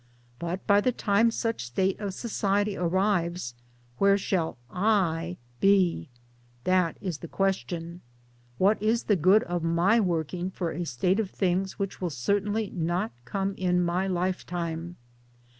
But 0.39 0.65
by 0.65 0.81
the 0.81 0.91
time 0.91 1.29
such 1.29 1.63
state 1.63 1.99
of 1.99 2.15
society 2.15 2.75
arrives, 2.75 3.53
where 3.99 4.15
shajl" 4.15 4.55
I" 5.07 5.37
be? 5.67 6.09
That 6.63 6.97
is 7.01 7.19
the 7.19 7.27
question. 7.27 8.01
iWhat 8.59 8.81
is 8.81 9.03
the 9.03 9.15
good 9.15 9.43
of 9.43 9.61
my 9.61 9.99
working 9.99 10.49
for 10.49 10.71
a 10.71 10.85
state 10.87 11.19
of 11.19 11.31
jthings 11.31 11.73
which 11.73 12.01
will 12.01 12.09
certainly 12.09 12.71
not 12.73 13.11
come 13.25 13.53
in 13.57 13.79
my 13.85 14.07
lifetime? 14.07 14.95